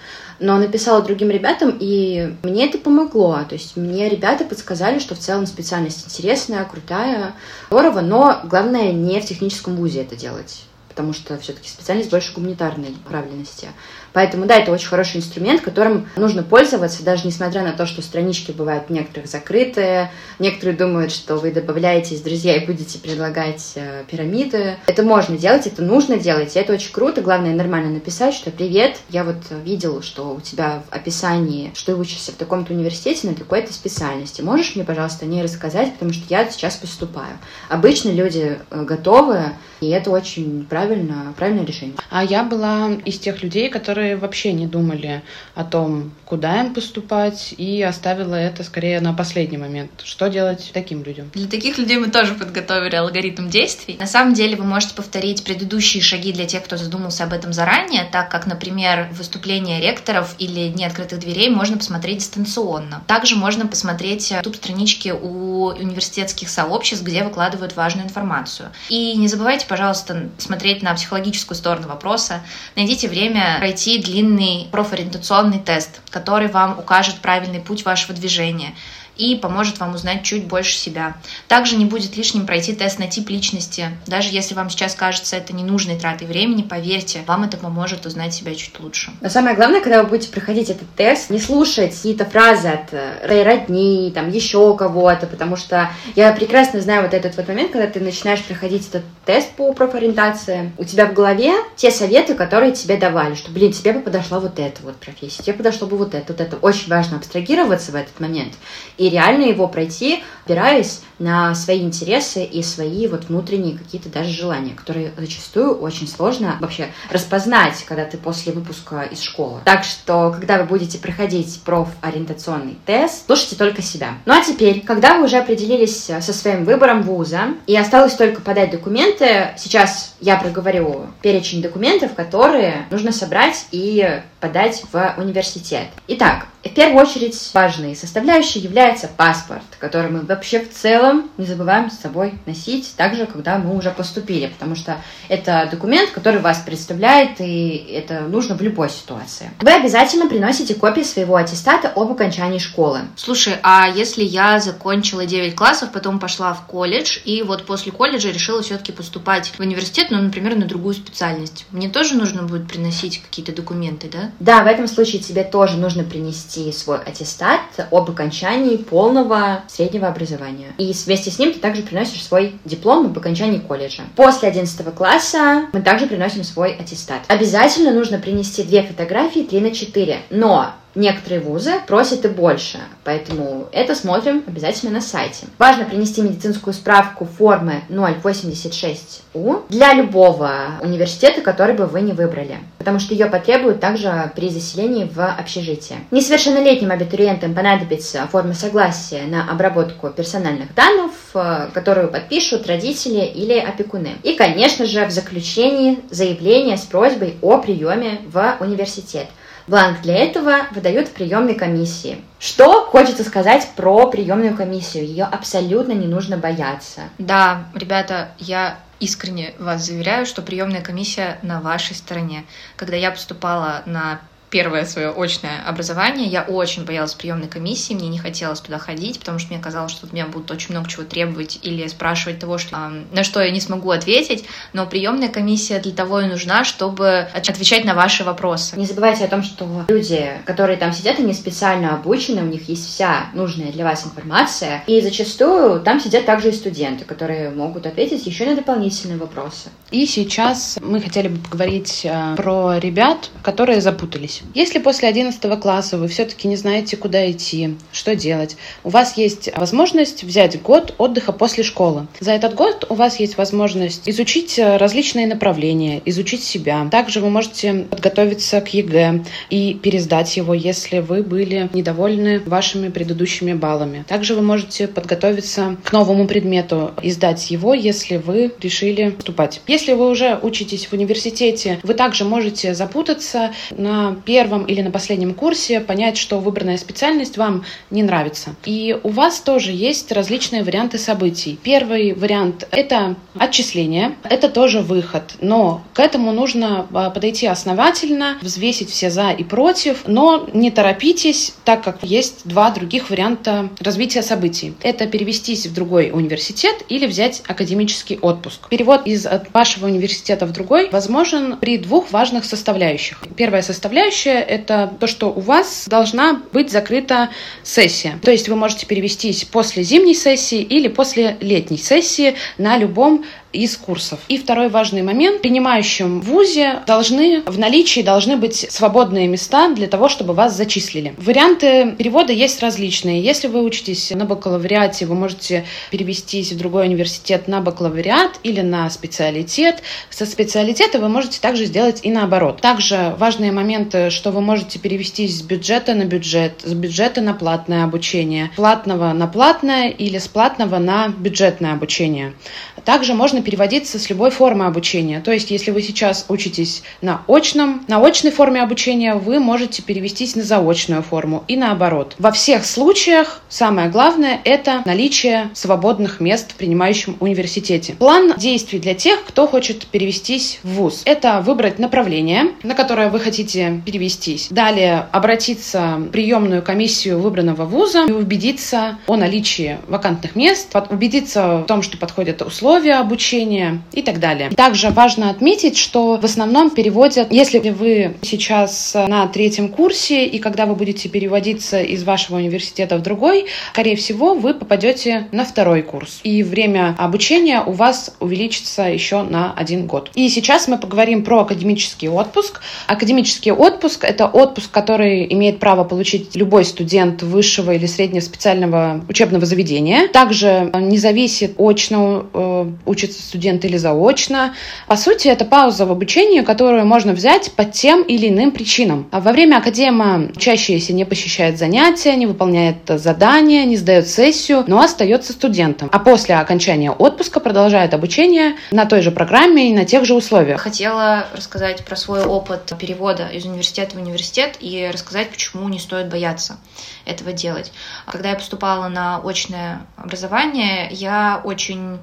но 0.42 0.58
написала 0.58 1.02
другим 1.02 1.30
ребятам, 1.30 1.76
и 1.78 2.34
мне 2.42 2.66
это 2.66 2.76
помогло. 2.76 3.38
То 3.48 3.54
есть 3.54 3.76
мне 3.76 4.08
ребята 4.08 4.44
подсказали, 4.44 4.98
что 4.98 5.14
в 5.14 5.18
целом 5.18 5.46
специальность 5.46 6.04
интересная, 6.06 6.64
крутая, 6.64 7.34
здорово, 7.70 8.00
но 8.00 8.40
главное 8.44 8.92
не 8.92 9.20
в 9.20 9.24
техническом 9.24 9.76
вузе 9.76 10.02
это 10.02 10.16
делать 10.16 10.64
потому 10.88 11.14
что 11.14 11.38
все-таки 11.38 11.70
специальность 11.70 12.10
больше 12.10 12.34
гуманитарной 12.34 12.90
направленности. 12.90 13.68
Поэтому, 14.12 14.46
да, 14.46 14.56
это 14.56 14.72
очень 14.72 14.88
хороший 14.88 15.18
инструмент, 15.18 15.60
которым 15.60 16.08
нужно 16.16 16.42
пользоваться, 16.42 17.02
даже 17.02 17.26
несмотря 17.26 17.62
на 17.62 17.72
то, 17.72 17.86
что 17.86 18.02
странички 18.02 18.52
бывают 18.52 18.90
некоторых 18.90 19.28
закрытые, 19.28 20.10
некоторые 20.38 20.76
думают, 20.76 21.12
что 21.12 21.36
вы 21.36 21.50
добавляетесь 21.50 22.20
друзья 22.20 22.56
и 22.56 22.66
будете 22.66 22.98
предлагать 22.98 23.72
э, 23.76 24.04
пирамиды. 24.10 24.76
Это 24.86 25.02
можно 25.02 25.36
делать, 25.36 25.66
это 25.66 25.82
нужно 25.82 26.18
делать, 26.18 26.54
и 26.54 26.58
это 26.58 26.72
очень 26.72 26.92
круто. 26.92 27.22
Главное 27.22 27.54
нормально 27.54 27.90
написать, 27.90 28.34
что 28.34 28.50
«Привет, 28.50 28.98
я 29.08 29.24
вот 29.24 29.36
видел, 29.64 30.02
что 30.02 30.34
у 30.34 30.40
тебя 30.40 30.82
в 30.90 30.94
описании, 30.94 31.70
что 31.74 31.92
ты 31.92 31.98
учишься 31.98 32.32
в 32.32 32.36
таком-то 32.36 32.72
университете 32.72 33.28
на 33.28 33.34
такой-то 33.34 33.72
специальности. 33.72 34.42
Можешь 34.42 34.74
мне, 34.74 34.84
пожалуйста, 34.84 35.24
о 35.24 35.28
ней 35.28 35.42
рассказать, 35.42 35.92
потому 35.94 36.12
что 36.12 36.22
я 36.28 36.48
сейчас 36.50 36.76
поступаю». 36.76 37.38
Обычно 37.68 38.10
люди 38.10 38.58
э, 38.70 38.84
готовы, 38.84 39.52
и 39.80 39.88
это 39.88 40.10
очень 40.10 40.66
правильно, 40.68 41.34
правильное 41.36 41.64
решение. 41.64 41.96
А 42.10 42.24
я 42.24 42.42
была 42.42 42.90
из 43.04 43.18
тех 43.18 43.42
людей, 43.42 43.68
которые 43.68 44.01
которые 44.02 44.16
вообще 44.16 44.52
не 44.52 44.66
думали 44.66 45.22
о 45.54 45.62
том, 45.62 46.10
куда 46.24 46.60
им 46.60 46.74
поступать, 46.74 47.54
и 47.56 47.82
оставила 47.82 48.34
это 48.34 48.64
скорее 48.64 49.00
на 49.00 49.12
последний 49.12 49.58
момент. 49.58 49.92
Что 50.02 50.28
делать 50.28 50.70
таким 50.74 51.04
людям? 51.04 51.30
Для 51.34 51.46
таких 51.46 51.78
людей 51.78 51.98
мы 51.98 52.08
тоже 52.08 52.34
подготовили 52.34 52.96
алгоритм 52.96 53.48
действий. 53.48 53.96
На 54.00 54.08
самом 54.08 54.34
деле 54.34 54.56
вы 54.56 54.64
можете 54.64 54.94
повторить 54.94 55.44
предыдущие 55.44 56.02
шаги 56.02 56.32
для 56.32 56.46
тех, 56.46 56.64
кто 56.64 56.76
задумался 56.76 57.22
об 57.22 57.32
этом 57.32 57.52
заранее, 57.52 58.02
так 58.10 58.28
как, 58.28 58.46
например, 58.46 59.08
выступления 59.12 59.80
ректоров 59.80 60.34
или 60.38 60.68
Дни 60.68 60.84
открытых 60.84 61.20
дверей 61.20 61.48
можно 61.50 61.76
посмотреть 61.76 62.18
дистанционно. 62.18 63.04
Также 63.06 63.36
можно 63.36 63.68
посмотреть 63.68 64.32
YouTube-странички 64.32 65.10
у 65.10 65.66
университетских 65.66 66.48
сообществ, 66.48 67.04
где 67.04 67.22
выкладывают 67.22 67.76
важную 67.76 68.06
информацию. 68.06 68.70
И 68.88 69.14
не 69.16 69.28
забывайте, 69.28 69.66
пожалуйста, 69.68 70.28
смотреть 70.38 70.82
на 70.82 70.92
психологическую 70.94 71.56
сторону 71.56 71.86
вопроса. 71.86 72.40
Найдите 72.74 73.08
время 73.08 73.58
пройти 73.58 73.91
пройти 73.92 73.98
длинный 73.98 74.68
профориентационный 74.70 75.58
тест, 75.58 76.00
который 76.10 76.48
вам 76.48 76.78
укажет 76.78 77.16
правильный 77.16 77.60
путь 77.60 77.84
вашего 77.84 78.14
движения 78.14 78.74
и 79.22 79.36
поможет 79.36 79.78
вам 79.78 79.94
узнать 79.94 80.24
чуть 80.24 80.46
больше 80.46 80.76
себя. 80.76 81.16
Также 81.46 81.76
не 81.76 81.84
будет 81.84 82.16
лишним 82.16 82.44
пройти 82.44 82.72
тест 82.72 82.98
на 82.98 83.06
тип 83.06 83.30
личности. 83.30 83.90
Даже 84.06 84.30
если 84.30 84.54
вам 84.54 84.68
сейчас 84.68 84.94
кажется 84.94 85.36
это 85.36 85.54
ненужной 85.54 85.98
тратой 85.98 86.26
времени, 86.26 86.62
поверьте, 86.62 87.20
вам 87.26 87.44
это 87.44 87.56
поможет 87.56 88.04
узнать 88.04 88.34
себя 88.34 88.54
чуть 88.54 88.80
лучше. 88.80 89.12
Но 89.20 89.28
самое 89.28 89.54
главное, 89.54 89.80
когда 89.80 90.02
вы 90.02 90.08
будете 90.08 90.30
проходить 90.30 90.70
этот 90.70 90.90
тест, 90.96 91.30
не 91.30 91.38
слушать 91.38 91.94
какие-то 91.94 92.24
фразы 92.24 92.68
от 92.68 92.92
э, 92.92 93.44
родни, 93.44 94.10
там 94.12 94.28
еще 94.28 94.76
кого-то, 94.76 95.26
потому 95.26 95.56
что 95.56 95.90
я 96.16 96.32
прекрасно 96.32 96.80
знаю 96.80 97.02
вот 97.02 97.14
этот 97.14 97.36
вот 97.36 97.46
момент, 97.46 97.70
когда 97.70 97.86
ты 97.86 98.00
начинаешь 98.00 98.42
проходить 98.42 98.88
этот 98.88 99.04
тест 99.24 99.50
по 99.52 99.72
профориентации, 99.72 100.72
у 100.78 100.84
тебя 100.84 101.06
в 101.06 101.14
голове 101.14 101.52
те 101.76 101.90
советы, 101.90 102.34
которые 102.34 102.72
тебе 102.72 102.96
давали, 102.96 103.34
что, 103.34 103.52
блин, 103.52 103.72
тебе 103.72 103.92
бы 103.92 104.00
подошла 104.00 104.40
вот 104.40 104.58
эта 104.58 104.82
вот 104.82 104.96
профессия, 104.96 105.42
тебе 105.42 105.54
подошло 105.54 105.86
бы 105.86 105.96
вот 105.96 106.14
это, 106.14 106.32
вот 106.32 106.40
это. 106.40 106.56
Очень 106.56 106.90
важно 106.90 107.18
абстрагироваться 107.18 107.92
в 107.92 107.94
этот 107.94 108.18
момент 108.18 108.54
и 108.96 109.11
реально 109.12 109.44
его 109.44 109.68
пройти, 109.68 110.24
опираясь 110.44 111.02
на 111.18 111.54
свои 111.54 111.82
интересы 111.82 112.42
и 112.44 112.62
свои 112.62 113.06
вот 113.06 113.26
внутренние 113.26 113.78
какие-то 113.78 114.08
даже 114.08 114.30
желания, 114.30 114.74
которые 114.74 115.12
зачастую 115.16 115.76
очень 115.76 116.08
сложно 116.08 116.56
вообще 116.60 116.88
распознать, 117.10 117.84
когда 117.86 118.04
ты 118.04 118.16
после 118.16 118.52
выпуска 118.52 119.02
из 119.02 119.22
школы. 119.22 119.60
Так 119.64 119.84
что, 119.84 120.30
когда 120.36 120.58
вы 120.58 120.64
будете 120.64 120.98
проходить 120.98 121.60
профориентационный 121.64 122.76
тест, 122.86 123.26
слушайте 123.26 123.56
только 123.56 123.82
себя. 123.82 124.14
Ну 124.24 124.34
а 124.34 124.42
теперь, 124.42 124.82
когда 124.84 125.16
вы 125.16 125.26
уже 125.26 125.36
определились 125.36 126.04
со 126.04 126.32
своим 126.32 126.64
выбором 126.64 127.02
вуза 127.02 127.54
и 127.66 127.76
осталось 127.76 128.14
только 128.14 128.40
подать 128.40 128.70
документы, 128.70 129.50
сейчас 129.56 130.16
я 130.20 130.36
проговорю 130.36 131.06
перечень 131.20 131.62
документов, 131.62 132.14
которые 132.14 132.86
нужно 132.90 133.12
собрать 133.12 133.66
и 133.70 134.22
подать 134.40 134.82
в 134.90 135.14
университет. 135.18 135.88
Итак, 136.08 136.46
в 136.68 136.74
первую 136.74 137.02
очередь 137.02 137.36
важной 137.54 137.96
составляющей 137.96 138.60
является 138.60 139.08
паспорт, 139.08 139.62
который 139.78 140.10
мы 140.10 140.20
вообще 140.20 140.60
в 140.60 140.72
целом 140.72 141.30
не 141.36 141.46
забываем 141.46 141.90
с 141.90 141.98
собой 141.98 142.34
носить, 142.46 142.94
также 142.96 143.26
когда 143.26 143.58
мы 143.58 143.76
уже 143.76 143.90
поступили, 143.90 144.46
потому 144.46 144.76
что 144.76 144.98
это 145.28 145.68
документ, 145.70 146.10
который 146.10 146.40
вас 146.40 146.58
представляет, 146.64 147.40
и 147.40 147.70
это 147.92 148.20
нужно 148.20 148.56
в 148.56 148.62
любой 148.62 148.90
ситуации. 148.90 149.50
Вы 149.60 149.72
обязательно 149.72 150.28
приносите 150.28 150.74
копии 150.74 151.02
своего 151.02 151.36
аттестата 151.36 151.88
об 151.88 152.12
окончании 152.12 152.58
школы. 152.58 153.00
Слушай, 153.16 153.54
а 153.62 153.88
если 153.88 154.22
я 154.22 154.60
закончила 154.60 155.26
9 155.26 155.54
классов, 155.54 155.90
потом 155.92 156.20
пошла 156.20 156.54
в 156.54 156.66
колледж, 156.66 157.18
и 157.24 157.42
вот 157.42 157.66
после 157.66 157.92
колледжа 157.92 158.30
решила 158.30 158.62
все-таки 158.62 158.92
поступать 158.92 159.48
в 159.48 159.60
университет, 159.60 160.08
ну, 160.10 160.18
например, 160.20 160.54
на 160.54 160.66
другую 160.66 160.94
специальность, 160.94 161.66
мне 161.70 161.88
тоже 161.88 162.14
нужно 162.14 162.42
будет 162.44 162.68
приносить 162.68 163.20
какие-то 163.20 163.52
документы, 163.52 164.08
да? 164.08 164.30
Да, 164.38 164.62
в 164.62 164.66
этом 164.66 164.86
случае 164.86 165.20
тебе 165.20 165.42
тоже 165.44 165.76
нужно 165.76 166.04
принести 166.04 166.51
принести 166.52 166.72
свой 166.72 166.98
аттестат 166.98 167.60
об 167.90 168.10
окончании 168.10 168.76
полного 168.76 169.62
среднего 169.68 170.08
образования. 170.08 170.72
И 170.78 170.92
вместе 170.92 171.30
с 171.30 171.38
ним 171.38 171.52
ты 171.52 171.58
также 171.58 171.82
приносишь 171.82 172.22
свой 172.24 172.54
диплом 172.64 173.06
об 173.06 173.18
окончании 173.18 173.58
колледжа. 173.58 174.02
После 174.16 174.48
11 174.48 174.94
класса 174.94 175.66
мы 175.72 175.82
также 175.82 176.06
приносим 176.06 176.44
свой 176.44 176.74
аттестат. 176.74 177.22
Обязательно 177.28 177.92
нужно 177.92 178.18
принести 178.18 178.62
две 178.62 178.82
фотографии 178.82 179.40
3 179.40 179.60
на 179.60 179.70
4, 179.70 180.22
но 180.30 180.74
Некоторые 180.94 181.40
вузы 181.40 181.72
просят 181.86 182.26
и 182.26 182.28
больше, 182.28 182.78
поэтому 183.02 183.66
это 183.72 183.94
смотрим 183.94 184.42
обязательно 184.46 184.92
на 184.92 185.00
сайте. 185.00 185.46
Важно 185.58 185.86
принести 185.86 186.20
медицинскую 186.20 186.74
справку 186.74 187.24
формы 187.24 187.82
086У 187.88 189.62
для 189.70 189.94
любого 189.94 190.78
университета, 190.82 191.40
который 191.40 191.74
бы 191.74 191.86
вы 191.86 192.02
не 192.02 192.12
выбрали, 192.12 192.58
потому 192.76 192.98
что 192.98 193.14
ее 193.14 193.26
потребуют 193.26 193.80
также 193.80 194.30
при 194.36 194.50
заселении 194.50 195.04
в 195.04 195.24
общежитие. 195.24 196.00
Несовершеннолетним 196.10 196.90
абитуриентам 196.90 197.54
понадобится 197.54 198.26
форма 198.30 198.52
согласия 198.52 199.22
на 199.22 199.50
обработку 199.50 200.10
персональных 200.10 200.74
данных, 200.74 201.12
э, 201.34 201.68
которую 201.72 202.08
подпишут 202.08 202.66
родители 202.66 203.24
или 203.24 203.58
опекуны. 203.58 204.16
И, 204.22 204.34
конечно 204.34 204.84
же, 204.84 205.06
в 205.06 205.10
заключении 205.10 206.00
заявление 206.10 206.76
с 206.76 206.82
просьбой 206.82 207.36
о 207.40 207.58
приеме 207.58 208.20
в 208.26 208.56
университет– 208.60 209.28
Бланк 209.72 210.02
для 210.02 210.16
этого 210.18 210.66
выдают 210.72 211.08
в 211.08 211.12
приемной 211.12 211.54
комиссии. 211.54 212.20
Что 212.38 212.84
хочется 212.84 213.24
сказать 213.24 213.70
про 213.74 214.06
приемную 214.06 214.54
комиссию? 214.54 215.06
Ее 215.06 215.24
абсолютно 215.24 215.92
не 215.92 216.06
нужно 216.06 216.36
бояться. 216.36 217.04
Да, 217.16 217.64
ребята, 217.72 218.32
я 218.36 218.78
искренне 219.00 219.54
вас 219.58 219.86
заверяю, 219.86 220.26
что 220.26 220.42
приемная 220.42 220.82
комиссия 220.82 221.38
на 221.40 221.62
вашей 221.62 221.96
стороне. 221.96 222.44
Когда 222.76 222.96
я 222.96 223.10
поступала 223.10 223.82
на 223.86 224.20
первое 224.52 224.84
свое 224.84 225.08
очное 225.10 225.64
образование. 225.66 226.28
Я 226.28 226.42
очень 226.42 226.84
боялась 226.84 227.14
приемной 227.14 227.48
комиссии, 227.48 227.94
мне 227.94 228.08
не 228.08 228.18
хотелось 228.18 228.60
туда 228.60 228.78
ходить, 228.78 229.18
потому 229.18 229.38
что 229.38 229.52
мне 229.52 229.60
казалось, 229.60 229.90
что 229.90 230.06
от 230.06 230.12
меня 230.12 230.26
будут 230.26 230.50
очень 230.50 230.72
много 230.72 230.88
чего 230.90 231.04
требовать 231.04 231.58
или 231.62 231.88
спрашивать 231.88 232.38
того, 232.38 232.58
что, 232.58 232.92
на 233.12 233.24
что 233.24 233.40
я 233.40 233.50
не 233.50 233.60
смогу 233.60 233.90
ответить. 233.90 234.44
Но 234.74 234.86
приемная 234.86 235.30
комиссия 235.30 235.80
для 235.80 235.92
того 235.92 236.20
и 236.20 236.26
нужна, 236.26 236.64
чтобы 236.64 237.26
отвечать 237.32 237.86
на 237.86 237.94
ваши 237.94 238.24
вопросы. 238.24 238.76
Не 238.76 238.84
забывайте 238.84 239.24
о 239.24 239.28
том, 239.28 239.42
что 239.42 239.86
люди, 239.88 240.30
которые 240.44 240.76
там 240.76 240.92
сидят, 240.92 241.18
они 241.18 241.32
специально 241.32 241.94
обучены, 241.94 242.42
у 242.42 242.46
них 242.46 242.68
есть 242.68 242.86
вся 242.86 243.30
нужная 243.32 243.72
для 243.72 243.84
вас 243.84 244.04
информация. 244.04 244.84
И 244.86 245.00
зачастую 245.00 245.80
там 245.80 245.98
сидят 245.98 246.26
также 246.26 246.50
и 246.50 246.52
студенты, 246.52 247.06
которые 247.06 247.48
могут 247.50 247.86
ответить 247.86 248.26
еще 248.26 248.44
на 248.44 248.54
дополнительные 248.54 249.16
вопросы. 249.16 249.70
И 249.90 250.04
сейчас 250.04 250.78
мы 250.82 251.00
хотели 251.00 251.28
бы 251.28 251.38
поговорить 251.38 252.02
э, 252.04 252.34
про 252.36 252.78
ребят, 252.78 253.30
которые 253.42 253.80
запутались 253.80 254.41
поступать. 254.42 254.54
Если 254.54 254.78
после 254.78 255.08
11 255.08 255.60
класса 255.60 255.98
вы 255.98 256.08
все-таки 256.08 256.48
не 256.48 256.56
знаете, 256.56 256.96
куда 256.96 257.30
идти, 257.30 257.76
что 257.92 258.14
делать, 258.14 258.56
у 258.84 258.90
вас 258.90 259.16
есть 259.16 259.50
возможность 259.56 260.24
взять 260.24 260.60
год 260.62 260.94
отдыха 260.98 261.32
после 261.32 261.64
школы. 261.64 262.06
За 262.20 262.32
этот 262.32 262.54
год 262.54 262.86
у 262.88 262.94
вас 262.94 263.20
есть 263.20 263.36
возможность 263.36 264.08
изучить 264.08 264.58
различные 264.58 265.26
направления, 265.26 266.02
изучить 266.04 266.44
себя. 266.44 266.86
Также 266.90 267.20
вы 267.20 267.30
можете 267.30 267.86
подготовиться 267.90 268.60
к 268.60 268.68
ЕГЭ 268.68 269.24
и 269.50 269.74
пересдать 269.74 270.36
его, 270.36 270.54
если 270.54 270.98
вы 271.00 271.22
были 271.22 271.68
недовольны 271.72 272.40
вашими 272.40 272.88
предыдущими 272.88 273.52
баллами. 273.52 274.04
Также 274.08 274.34
вы 274.34 274.42
можете 274.42 274.88
подготовиться 274.88 275.76
к 275.84 275.92
новому 275.92 276.26
предмету 276.26 276.92
и 277.02 277.10
сдать 277.10 277.50
его, 277.50 277.74
если 277.74 278.16
вы 278.16 278.52
решили 278.60 279.10
поступать. 279.10 279.60
Если 279.66 279.92
вы 279.92 280.10
уже 280.10 280.38
учитесь 280.42 280.86
в 280.86 280.92
университете, 280.92 281.78
вы 281.82 281.94
также 281.94 282.24
можете 282.24 282.74
запутаться 282.74 283.52
на 283.70 284.16
первом 284.32 284.64
или 284.64 284.80
на 284.80 284.90
последнем 284.90 285.34
курсе, 285.34 285.80
понять, 285.80 286.16
что 286.16 286.38
выбранная 286.38 286.78
специальность 286.78 287.36
вам 287.36 287.66
не 287.90 288.02
нравится. 288.02 288.54
И 288.64 288.96
у 289.02 289.10
вас 289.10 289.40
тоже 289.40 289.72
есть 289.72 290.10
различные 290.10 290.62
варианты 290.64 290.96
событий. 290.96 291.58
Первый 291.62 292.14
вариант— 292.14 292.66
это 292.70 293.16
отчисление. 293.34 294.16
Это 294.22 294.48
тоже 294.48 294.80
выход, 294.80 295.34
но 295.42 295.82
к 295.92 296.00
этому 296.00 296.32
нужно 296.32 296.86
а, 296.94 297.10
подойти 297.10 297.46
основательно, 297.46 298.38
взвесить 298.40 298.88
все 298.88 299.10
за 299.10 299.32
и 299.32 299.44
против, 299.44 300.04
но 300.06 300.48
не 300.54 300.70
торопитесь, 300.70 301.52
так 301.66 301.84
как 301.84 301.98
есть 302.02 302.40
два 302.46 302.70
других 302.70 303.10
варианта 303.10 303.68
развития 303.80 304.22
событий. 304.22 304.72
Это 304.82 305.06
перевестись 305.06 305.66
в 305.66 305.74
другой 305.74 306.10
университет 306.10 306.76
или 306.88 307.06
взять 307.06 307.42
академический 307.46 308.18
отпуск. 308.18 308.70
Перевод 308.70 309.06
из 309.06 309.26
вашего 309.52 309.86
университета 309.86 310.46
в 310.46 310.52
другой 310.52 310.88
возможен 310.88 311.58
при 311.58 311.76
двух 311.76 312.12
важных 312.12 312.46
составляющих. 312.46 313.24
Первая 313.36 313.60
составляющая— 313.60 314.21
это 314.30 314.92
то, 314.98 315.06
что 315.06 315.28
у 315.28 315.40
вас 315.40 315.86
должна 315.88 316.40
быть 316.52 316.70
закрыта 316.70 317.30
сессия. 317.62 318.18
То 318.22 318.30
есть 318.30 318.48
вы 318.48 318.56
можете 318.56 318.86
перевестись 318.86 319.44
после 319.44 319.82
зимней 319.82 320.14
сессии 320.14 320.60
или 320.60 320.88
после 320.88 321.36
летней 321.40 321.78
сессии 321.78 322.36
на 322.58 322.76
любом 322.76 323.24
из 323.52 323.76
курсов. 323.76 324.20
И 324.28 324.38
второй 324.38 324.68
важный 324.68 325.02
момент. 325.02 325.38
В 325.38 325.42
принимающем 325.42 326.20
вузе 326.20 326.80
должны, 326.86 327.42
в 327.42 327.58
наличии 327.58 328.00
должны 328.00 328.36
быть 328.36 328.66
свободные 328.70 329.28
места 329.28 329.68
для 329.70 329.86
того, 329.86 330.08
чтобы 330.08 330.34
вас 330.34 330.56
зачислили. 330.56 331.14
Варианты 331.18 331.94
перевода 331.98 332.32
есть 332.32 332.60
различные. 332.60 333.22
Если 333.22 333.48
вы 333.48 333.62
учитесь 333.62 334.10
на 334.10 334.24
бакалавриате, 334.24 335.06
вы 335.06 335.14
можете 335.14 335.64
перевестись 335.90 336.52
в 336.52 336.58
другой 336.58 336.86
университет 336.86 337.48
на 337.48 337.60
бакалавриат 337.60 338.40
или 338.42 338.60
на 338.60 338.88
специалитет. 338.90 339.82
Со 340.10 340.26
специалитета 340.26 340.98
вы 340.98 341.08
можете 341.08 341.40
также 341.40 341.66
сделать 341.66 342.00
и 342.02 342.10
наоборот. 342.10 342.60
Также 342.60 343.14
важные 343.18 343.52
моменты, 343.52 344.10
что 344.10 344.30
вы 344.30 344.40
можете 344.40 344.78
перевестись 344.78 345.38
с 345.38 345.42
бюджета 345.42 345.94
на 345.94 346.04
бюджет, 346.04 346.60
с 346.64 346.72
бюджета 346.72 347.20
на 347.20 347.34
платное 347.34 347.84
обучение, 347.84 348.50
платного 348.56 349.12
на 349.12 349.26
платное 349.26 349.88
или 349.88 350.18
с 350.18 350.28
платного 350.28 350.78
на 350.78 351.08
бюджетное 351.08 351.72
обучение. 351.72 352.34
Также 352.84 353.14
можно 353.14 353.42
переводиться 353.42 353.98
с 353.98 354.10
любой 354.10 354.30
формы 354.30 354.66
обучения. 354.66 355.20
То 355.20 355.32
есть, 355.32 355.50
если 355.50 355.70
вы 355.70 355.82
сейчас 355.82 356.26
учитесь 356.28 356.82
на 357.00 357.22
очном, 357.28 357.84
на 357.88 358.04
очной 358.04 358.32
форме 358.32 358.62
обучения, 358.62 359.14
вы 359.14 359.38
можете 359.38 359.82
перевестись 359.82 360.36
на 360.36 360.42
заочную 360.42 361.02
форму 361.02 361.44
и 361.48 361.56
наоборот. 361.56 362.14
Во 362.18 362.32
всех 362.32 362.64
случаях 362.64 363.40
самое 363.48 363.88
главное– 363.88 364.40
это 364.44 364.82
наличие 364.84 365.50
свободных 365.54 366.20
мест 366.20 366.52
в 366.52 366.54
принимающем 366.56 367.16
университете. 367.20 367.94
План 367.94 368.34
действий 368.36 368.78
для 368.78 368.94
тех, 368.94 369.24
кто 369.24 369.46
хочет 369.46 369.86
перевестись 369.86 370.58
в 370.62 370.74
ВУЗ. 370.74 371.02
Это 371.04 371.40
выбрать 371.40 371.78
направление, 371.78 372.52
на 372.62 372.74
которое 372.74 373.08
вы 373.10 373.20
хотите 373.20 373.82
перевестись. 373.84 374.48
Далее 374.50 375.06
обратиться 375.12 375.96
в 375.98 376.08
приемную 376.08 376.62
комиссию 376.62 377.20
выбранного 377.20 377.64
вуза 377.64 378.06
и 378.08 378.12
убедиться 378.12 378.98
о 379.06 379.16
наличии 379.16 379.78
вакантных 379.86 380.34
мест, 380.34 380.74
убедиться 380.90 381.58
в 381.58 381.64
том, 381.64 381.82
что 381.82 381.96
подходят 381.96 382.42
условия, 382.42 382.71
условия 382.72 382.94
обучения 382.94 383.82
и 383.92 384.00
так 384.00 384.18
далее. 384.18 384.48
Также 384.48 384.88
важно 384.88 385.28
отметить, 385.28 385.76
что 385.76 386.16
в 386.16 386.24
основном 386.24 386.70
переводят, 386.70 387.30
если 387.30 387.58
вы 387.58 388.14
сейчас 388.22 388.94
на 388.94 389.26
третьем 389.26 389.68
курсе 389.68 390.24
и 390.24 390.38
когда 390.38 390.64
вы 390.64 390.74
будете 390.74 391.10
переводиться 391.10 391.82
из 391.82 392.02
вашего 392.02 392.36
университета 392.36 392.96
в 392.96 393.02
другой, 393.02 393.44
скорее 393.72 393.94
всего, 393.96 394.32
вы 394.32 394.54
попадете 394.54 395.28
на 395.32 395.44
второй 395.44 395.82
курс. 395.82 396.20
И 396.22 396.42
время 396.42 396.96
обучения 396.98 397.62
у 397.62 397.72
вас 397.72 398.14
увеличится 398.20 398.84
еще 398.84 399.20
на 399.20 399.52
один 399.52 399.86
год. 399.86 400.10
И 400.14 400.30
сейчас 400.30 400.66
мы 400.66 400.78
поговорим 400.78 401.24
про 401.24 401.40
академический 401.40 402.08
отпуск. 402.08 402.62
Академический 402.86 403.52
отпуск– 403.52 404.02
это 404.08 404.26
отпуск, 404.26 404.70
который 404.70 405.30
имеет 405.34 405.58
право 405.58 405.84
получить 405.84 406.34
любой 406.36 406.64
студент 406.64 407.22
высшего 407.22 407.72
или 407.72 407.84
среднего 407.84 408.22
специального 408.22 409.04
учебного 409.10 409.44
заведения. 409.44 410.08
Также 410.08 410.70
не 410.74 410.96
зависит 410.96 411.56
очно 411.58 412.24
э, 412.32 412.61
учится 412.86 413.22
студент 413.22 413.64
или 413.64 413.76
заочно. 413.76 414.54
По 414.86 414.96
сути, 414.96 415.28
это 415.28 415.44
пауза 415.44 415.86
в 415.86 415.92
обучении, 415.92 416.40
которую 416.40 416.86
можно 416.86 417.12
взять 417.12 417.52
по 417.52 417.64
тем 417.64 418.02
или 418.02 418.28
иным 418.28 418.50
причинам. 418.50 419.08
А 419.10 419.20
во 419.20 419.32
время 419.32 419.56
академа 419.58 420.28
если 420.74 420.92
не 420.92 421.04
посещает 421.04 421.58
занятия, 421.58 422.14
не 422.16 422.26
выполняет 422.26 422.76
задания, 422.86 423.64
не 423.64 423.76
сдает 423.76 424.08
сессию, 424.08 424.64
но 424.66 424.80
остается 424.80 425.32
студентом. 425.32 425.88
А 425.92 425.98
после 425.98 426.36
окончания 426.36 426.90
отпуска 426.90 427.40
продолжает 427.40 427.94
обучение 427.94 428.56
на 428.70 428.86
той 428.86 429.00
же 429.00 429.10
программе 429.10 429.70
и 429.70 429.74
на 429.74 429.84
тех 429.84 430.04
же 430.04 430.14
условиях. 430.14 430.60
Хотела 430.60 431.26
рассказать 431.34 431.84
про 431.84 431.96
свой 431.96 432.24
опыт 432.24 432.72
перевода 432.78 433.28
из 433.28 433.44
университета 433.44 433.96
в 433.96 434.00
университет 434.00 434.56
и 434.60 434.90
рассказать, 434.92 435.30
почему 435.30 435.68
не 435.68 435.78
стоит 435.78 436.08
бояться 436.08 436.58
этого 437.04 437.32
делать. 437.32 437.72
Когда 438.06 438.30
я 438.30 438.34
поступала 438.34 438.88
на 438.88 439.20
очное 439.24 439.82
образование, 439.96 440.88
я 440.90 441.40
очень 441.44 441.98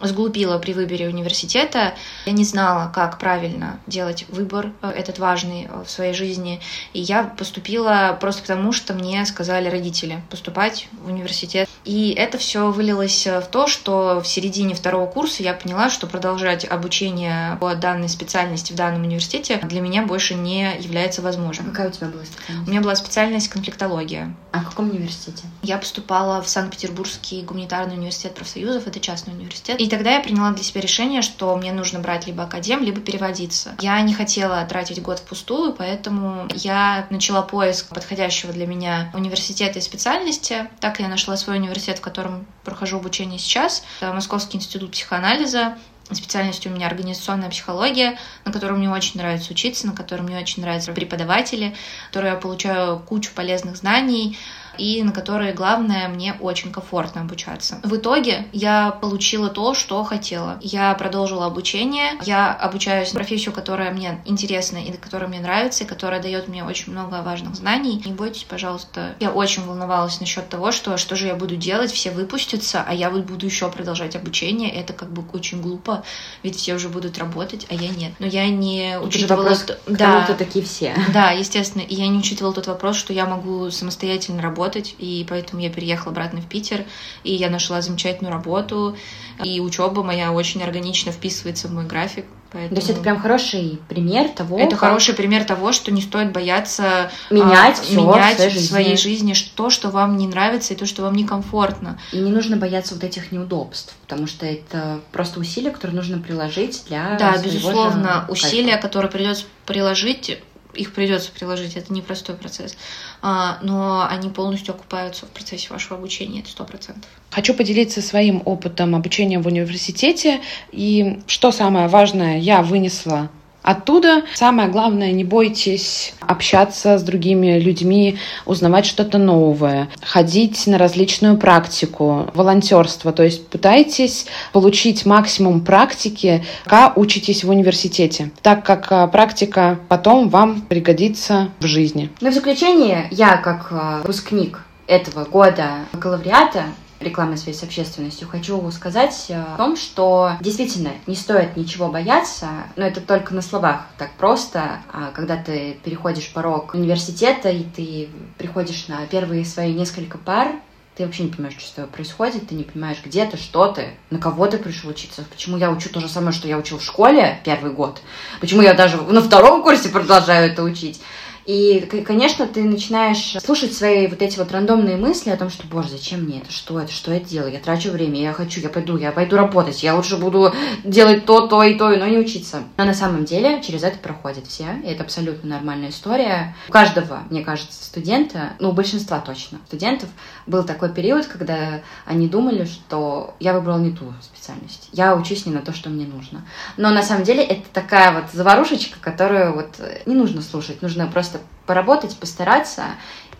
сглупила 0.00 0.58
при 0.58 0.72
выборе 0.72 1.08
университета. 1.08 1.94
Я 2.26 2.32
не 2.32 2.44
знала, 2.44 2.90
как 2.94 3.18
правильно 3.18 3.80
делать 3.86 4.26
выбор 4.28 4.72
э, 4.82 4.90
этот 4.90 5.18
важный 5.18 5.64
э, 5.64 5.84
в 5.84 5.90
своей 5.90 6.12
жизни. 6.12 6.60
И 6.92 7.00
я 7.00 7.24
поступила 7.24 8.16
просто 8.20 8.42
потому, 8.42 8.72
что 8.72 8.94
мне 8.94 9.24
сказали 9.26 9.68
родители 9.68 10.22
поступать 10.30 10.88
в 11.02 11.08
университет. 11.08 11.68
И 11.84 12.10
это 12.10 12.38
все 12.38 12.70
вылилось 12.70 13.26
э, 13.26 13.40
в 13.40 13.46
то, 13.46 13.66
что 13.66 14.20
в 14.22 14.26
середине 14.26 14.74
второго 14.74 15.06
курса 15.06 15.42
я 15.42 15.54
поняла, 15.54 15.88
что 15.88 16.06
продолжать 16.06 16.64
обучение 16.64 17.56
по 17.60 17.74
данной 17.74 18.08
специальности 18.08 18.72
в 18.72 18.76
данном 18.76 19.02
университете 19.02 19.58
для 19.62 19.80
меня 19.80 20.02
больше 20.02 20.34
не 20.34 20.76
является 20.78 21.22
возможным. 21.22 21.68
А 21.68 21.70
какая 21.70 21.88
у 21.88 21.92
тебя 21.92 22.08
была 22.08 22.24
специальность? 22.24 22.68
У 22.68 22.70
меня 22.70 22.80
была 22.80 22.96
специальность 22.96 23.48
конфликтология. 23.48 24.34
А 24.52 24.60
в 24.60 24.70
каком 24.70 24.90
университете? 24.90 25.44
Я 25.62 25.78
поступала 25.78 26.42
в 26.42 26.48
Санкт-Петербургский 26.48 27.42
гуманитарный 27.42 27.96
университет 27.96 28.34
профсоюзов, 28.34 28.86
это 28.86 29.00
частный 29.00 29.34
университет. 29.34 29.80
И 29.86 29.88
тогда 29.88 30.14
я 30.14 30.20
приняла 30.20 30.50
для 30.50 30.64
себя 30.64 30.80
решение, 30.80 31.22
что 31.22 31.54
мне 31.54 31.72
нужно 31.72 32.00
брать 32.00 32.26
либо 32.26 32.42
академ, 32.42 32.82
либо 32.82 33.00
переводиться. 33.00 33.76
Я 33.78 34.00
не 34.00 34.14
хотела 34.14 34.64
тратить 34.64 35.00
год 35.00 35.20
впустую, 35.20 35.74
поэтому 35.74 36.48
я 36.54 37.06
начала 37.10 37.42
поиск 37.42 37.90
подходящего 37.90 38.52
для 38.52 38.66
меня 38.66 39.12
университета 39.14 39.78
и 39.78 39.82
специальности. 39.82 40.68
Так 40.80 40.98
я 40.98 41.06
нашла 41.06 41.36
свой 41.36 41.58
университет, 41.58 41.98
в 41.98 42.00
котором 42.00 42.46
прохожу 42.64 42.96
обучение 42.96 43.38
сейчас. 43.38 43.84
Это 44.00 44.12
Московский 44.12 44.56
институт 44.56 44.90
психоанализа. 44.90 45.76
Специальность 46.10 46.66
у 46.66 46.70
меня 46.70 46.86
организационная 46.88 47.50
психология, 47.50 48.18
на 48.44 48.52
которой 48.52 48.74
мне 48.74 48.90
очень 48.90 49.20
нравится 49.20 49.52
учиться, 49.52 49.86
на 49.86 49.92
которой 49.92 50.22
мне 50.22 50.38
очень 50.38 50.62
нравятся 50.62 50.92
преподаватели, 50.92 51.74
в 52.04 52.06
которой 52.08 52.30
я 52.30 52.36
получаю 52.36 53.00
кучу 53.00 53.32
полезных 53.34 53.76
знаний, 53.76 54.36
и 54.78 55.02
на 55.02 55.12
которые, 55.12 55.52
главное, 55.52 56.08
мне 56.08 56.34
очень 56.40 56.72
комфортно 56.72 57.22
обучаться. 57.22 57.80
В 57.82 57.96
итоге 57.96 58.46
я 58.52 58.90
получила 58.90 59.48
то, 59.48 59.74
что 59.74 60.02
хотела. 60.04 60.58
Я 60.60 60.94
продолжила 60.94 61.46
обучение, 61.46 62.12
я 62.22 62.52
обучаюсь 62.52 63.10
профессию, 63.10 63.54
которая 63.54 63.92
мне 63.92 64.20
интересна 64.24 64.78
и 64.78 64.92
которая 64.92 65.28
мне 65.28 65.40
нравится, 65.40 65.84
и 65.84 65.86
которая 65.86 66.22
дает 66.22 66.48
мне 66.48 66.64
очень 66.64 66.92
много 66.92 67.22
важных 67.22 67.54
знаний. 67.54 68.02
Не 68.04 68.12
бойтесь, 68.12 68.44
пожалуйста. 68.44 69.14
Я 69.20 69.30
очень 69.30 69.64
волновалась 69.64 70.20
насчет 70.20 70.48
того, 70.48 70.72
что 70.72 70.96
что 70.96 71.16
же 71.16 71.26
я 71.26 71.34
буду 71.34 71.56
делать, 71.56 71.92
все 71.92 72.10
выпустятся, 72.10 72.84
а 72.86 72.94
я 72.94 73.10
буду 73.10 73.46
еще 73.46 73.70
продолжать 73.70 74.16
обучение. 74.16 74.70
Это 74.70 74.92
как 74.92 75.10
бы 75.10 75.24
очень 75.32 75.60
глупо, 75.60 76.04
ведь 76.42 76.56
все 76.56 76.74
уже 76.74 76.88
будут 76.88 77.18
работать, 77.18 77.66
а 77.70 77.74
я 77.74 77.88
нет. 77.88 78.12
Но 78.18 78.26
я 78.26 78.48
не 78.48 78.98
учитывала... 79.00 79.42
Вопрос, 79.42 79.66
да, 79.86 80.24
кто 80.24 80.34
такие 80.34 80.64
все. 80.64 80.94
Да, 81.12 81.30
естественно. 81.30 81.82
И 81.82 81.94
я 81.94 82.08
не 82.08 82.18
учитывала 82.18 82.54
тот 82.54 82.66
вопрос, 82.66 82.96
что 82.96 83.12
я 83.12 83.26
могу 83.26 83.70
самостоятельно 83.70 84.42
работать 84.42 84.65
работать, 84.66 84.94
и 84.98 85.24
поэтому 85.28 85.62
я 85.62 85.70
переехала 85.70 86.12
обратно 86.12 86.40
в 86.40 86.46
Питер, 86.46 86.84
и 87.24 87.32
я 87.34 87.50
нашла 87.50 87.80
замечательную 87.80 88.32
работу, 88.32 88.96
и 89.42 89.60
учеба 89.60 90.02
моя 90.02 90.32
очень 90.32 90.62
органично 90.62 91.12
вписывается 91.12 91.68
в 91.68 91.72
мой 91.72 91.86
график. 91.86 92.26
Поэтому... 92.52 92.76
То 92.76 92.76
есть 92.76 92.90
это 92.90 93.00
прям 93.00 93.20
хороший 93.20 93.80
пример 93.88 94.28
того. 94.30 94.58
Это 94.58 94.70
как... 94.70 94.78
хороший 94.78 95.14
пример 95.14 95.44
того, 95.44 95.72
что 95.72 95.92
не 95.92 96.00
стоит 96.00 96.32
бояться 96.32 97.10
менять, 97.30 97.82
а, 97.90 97.92
менять 97.92 98.38
в 98.38 98.40
своей, 98.40 98.50
жизни. 98.50 98.66
своей 98.66 98.96
жизни 98.96 99.34
то, 99.54 99.68
что 99.68 99.90
вам 99.90 100.16
не 100.16 100.26
нравится, 100.26 100.72
и 100.72 100.76
то, 100.76 100.86
что 100.86 101.02
вам 101.02 101.14
некомфортно. 101.14 101.98
И 102.12 102.18
не 102.18 102.30
нужно 102.30 102.56
бояться 102.56 102.94
вот 102.94 103.04
этих 103.04 103.32
неудобств, 103.32 103.94
потому 104.02 104.26
что 104.26 104.46
это 104.46 105.00
просто 105.12 105.40
усилия, 105.40 105.70
которые 105.70 105.96
нужно 105.96 106.18
приложить 106.18 106.84
для. 106.88 107.16
Да, 107.18 107.36
безусловно, 107.36 108.24
усилия, 108.28 108.78
которые 108.78 109.10
придется 109.10 109.44
приложить 109.66 110.38
их 110.76 110.94
придется 110.94 111.32
приложить, 111.32 111.76
это 111.76 111.92
непростой 111.92 112.36
процесс, 112.36 112.76
а, 113.22 113.58
но 113.62 114.06
они 114.08 114.28
полностью 114.30 114.74
окупаются 114.74 115.26
в 115.26 115.30
процессе 115.30 115.68
вашего 115.70 115.96
обучения, 115.96 116.40
это 116.40 116.50
сто 116.50 116.64
процентов. 116.64 117.10
Хочу 117.30 117.54
поделиться 117.54 118.02
своим 118.02 118.42
опытом 118.44 118.94
обучения 118.94 119.38
в 119.38 119.46
университете. 119.46 120.40
И 120.72 121.20
что 121.26 121.52
самое 121.52 121.88
важное, 121.88 122.38
я 122.38 122.62
вынесла 122.62 123.30
Оттуда 123.66 124.22
самое 124.34 124.68
главное, 124.68 125.10
не 125.10 125.24
бойтесь 125.24 126.14
общаться 126.20 126.98
с 126.98 127.02
другими 127.02 127.58
людьми, 127.58 128.16
узнавать 128.44 128.86
что-то 128.86 129.18
новое, 129.18 129.88
ходить 130.00 130.68
на 130.68 130.78
различную 130.78 131.36
практику, 131.36 132.30
волонтерство. 132.32 133.12
То 133.12 133.24
есть 133.24 133.48
пытайтесь 133.48 134.26
получить 134.52 135.04
максимум 135.04 135.62
практики, 135.62 136.44
пока 136.62 136.92
учитесь 136.94 137.42
в 137.42 137.50
университете, 137.50 138.30
так 138.40 138.64
как 138.64 138.86
а, 138.92 139.08
практика 139.08 139.80
потом 139.88 140.28
вам 140.28 140.60
пригодится 140.60 141.48
в 141.58 141.66
жизни. 141.66 142.08
Ну, 142.20 142.30
в 142.30 142.34
заключение, 142.34 143.08
я 143.10 143.36
как 143.36 143.66
а, 143.72 143.98
выпускник 144.02 144.62
этого 144.86 145.24
года 145.24 145.70
бакалавриата 145.92 146.66
рекламной 147.00 147.36
связи 147.36 147.58
с 147.58 147.62
общественностью, 147.62 148.28
хочу 148.28 148.70
сказать 148.70 149.26
э, 149.28 149.34
о 149.34 149.56
том, 149.56 149.76
что 149.76 150.32
действительно 150.40 150.92
не 151.06 151.14
стоит 151.14 151.56
ничего 151.56 151.88
бояться, 151.88 152.48
но 152.76 152.84
это 152.84 153.00
только 153.00 153.34
на 153.34 153.42
словах 153.42 153.86
так 153.98 154.12
просто, 154.12 154.80
а 154.92 155.10
когда 155.12 155.36
ты 155.36 155.78
переходишь 155.84 156.32
порог 156.32 156.74
университета 156.74 157.50
и 157.50 157.64
ты 157.64 158.08
приходишь 158.38 158.88
на 158.88 159.06
первые 159.06 159.44
свои 159.44 159.74
несколько 159.74 160.18
пар, 160.18 160.48
ты 160.96 161.04
вообще 161.04 161.24
не 161.24 161.30
понимаешь, 161.30 161.56
что 161.58 161.68
с 161.68 161.72
тобой 161.72 161.90
происходит, 161.90 162.48
ты 162.48 162.54
не 162.54 162.64
понимаешь, 162.64 162.98
где 163.04 163.26
ты, 163.26 163.36
что 163.36 163.68
ты, 163.68 163.90
на 164.08 164.18
кого 164.18 164.46
ты 164.46 164.56
пришел 164.56 164.88
учиться, 164.88 165.26
почему 165.30 165.58
я 165.58 165.70
учу 165.70 165.90
то 165.90 166.00
же 166.00 166.08
самое, 166.08 166.32
что 166.32 166.48
я 166.48 166.56
учил 166.56 166.78
в 166.78 166.82
школе 166.82 167.38
первый 167.44 167.72
год, 167.72 168.00
почему 168.40 168.62
я 168.62 168.72
даже 168.72 168.96
на 168.96 169.20
втором 169.20 169.62
курсе 169.62 169.90
продолжаю 169.90 170.50
это 170.50 170.62
учить. 170.62 171.00
И, 171.46 171.80
конечно, 172.04 172.46
ты 172.46 172.64
начинаешь 172.64 173.36
слушать 173.40 173.72
свои 173.72 174.08
вот 174.08 174.20
эти 174.20 174.36
вот 174.36 174.50
рандомные 174.50 174.96
мысли 174.96 175.30
о 175.30 175.36
том, 175.36 175.48
что, 175.48 175.66
боже, 175.68 175.90
зачем 175.90 176.24
мне 176.24 176.40
это, 176.40 176.50
что 176.50 176.80
это, 176.80 176.90
что 176.90 177.12
я 177.12 177.20
делаю, 177.20 177.52
я 177.52 177.60
трачу 177.60 177.92
время, 177.92 178.20
я 178.20 178.32
хочу, 178.32 178.60
я 178.60 178.68
пойду, 178.68 178.96
я 178.96 179.12
пойду 179.12 179.36
работать, 179.36 179.82
я 179.84 179.94
лучше 179.94 180.16
буду 180.16 180.52
делать 180.82 181.24
то, 181.24 181.46
то 181.46 181.62
и 181.62 181.78
то, 181.78 181.88
но 181.90 182.06
не 182.06 182.18
учиться. 182.18 182.64
Но 182.76 182.84
на 182.84 182.94
самом 182.94 183.24
деле 183.24 183.62
через 183.62 183.84
это 183.84 183.98
проходят 183.98 184.46
все, 184.48 184.66
и 184.84 184.88
это 184.88 185.04
абсолютно 185.04 185.50
нормальная 185.50 185.90
история. 185.90 186.56
У 186.68 186.72
каждого, 186.72 187.22
мне 187.30 187.44
кажется, 187.44 187.84
студента, 187.84 188.54
ну, 188.58 188.70
у 188.70 188.72
большинства 188.72 189.20
точно 189.20 189.58
студентов 189.66 190.08
был 190.46 190.64
такой 190.64 190.92
период, 190.92 191.26
когда 191.26 191.80
они 192.06 192.28
думали, 192.28 192.64
что 192.64 193.34
я 193.38 193.52
выбрал 193.52 193.78
не 193.78 193.92
ту 193.92 194.12
специальность, 194.20 194.88
я 194.92 195.14
учусь 195.14 195.46
не 195.46 195.52
на 195.52 195.60
то, 195.60 195.72
что 195.72 195.90
мне 195.90 196.06
нужно. 196.06 196.44
Но 196.76 196.90
на 196.90 197.02
самом 197.02 197.22
деле 197.22 197.44
это 197.44 197.62
такая 197.72 198.12
вот 198.12 198.32
заварушечка, 198.32 198.98
которую 199.00 199.54
вот 199.54 199.76
не 200.06 200.14
нужно 200.14 200.42
слушать, 200.42 200.82
нужно 200.82 201.06
просто 201.06 201.35
поработать, 201.66 202.16
постараться. 202.18 202.84